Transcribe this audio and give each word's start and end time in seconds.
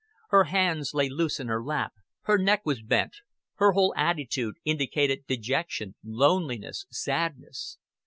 Her 0.29 0.45
hands 0.45 0.95
lay 0.95 1.09
loose 1.09 1.39
in 1.39 1.47
her 1.47 1.63
lap; 1.63 1.93
her 2.21 2.39
neck 2.39 2.65
was 2.65 2.81
bent; 2.81 3.17
her 3.57 3.73
whole 3.73 3.93
attitude 3.95 4.55
indicated 4.65 5.27
dejection, 5.27 5.93
loneliness, 6.03 6.87
sadness. 6.89 7.77